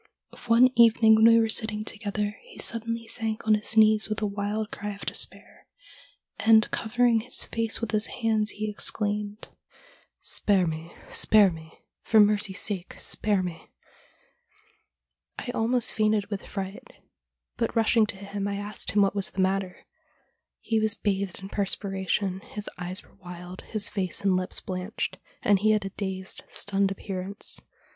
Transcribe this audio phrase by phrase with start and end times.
[0.47, 4.25] One evening when we were sitting together he suddenly sank on his knees with a
[4.25, 5.67] wild cry of despair,
[6.39, 9.47] and covering his face with his hands he exclaimed:"
[10.39, 13.69] Spare me, spare me, for mercy's sake spare me!"
[15.37, 16.91] I almost fainted with .fright,
[17.57, 19.85] but rushing to him I asked him what was the matter.
[20.61, 25.59] He was bathed in perspiration, his eyes were wild, his face and lips blanched, and
[25.59, 27.61] he had a dazed, stunned appearance.